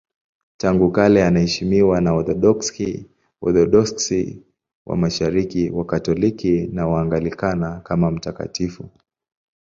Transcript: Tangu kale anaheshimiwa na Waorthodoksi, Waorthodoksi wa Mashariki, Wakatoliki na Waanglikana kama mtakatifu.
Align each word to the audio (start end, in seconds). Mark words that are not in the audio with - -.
Tangu 0.57 0.91
kale 0.91 1.23
anaheshimiwa 1.25 2.01
na 2.01 2.13
Waorthodoksi, 2.13 3.09
Waorthodoksi 3.41 4.41
wa 4.85 4.97
Mashariki, 4.97 5.69
Wakatoliki 5.69 6.67
na 6.67 6.87
Waanglikana 6.87 7.79
kama 7.79 8.11
mtakatifu. 8.11 8.89